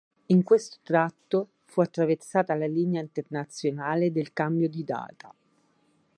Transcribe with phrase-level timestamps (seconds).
[0.29, 5.31] In questo tratto fu attraversata la Linea internazionale del cambio di data.